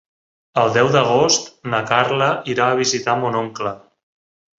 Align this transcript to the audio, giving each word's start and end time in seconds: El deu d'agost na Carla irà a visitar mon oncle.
El 0.59 0.71
deu 0.77 0.87
d'agost 0.95 1.51
na 1.73 1.81
Carla 1.91 2.29
irà 2.55 2.71
a 2.71 2.79
visitar 2.81 3.15
mon 3.25 3.39
oncle. 3.43 3.75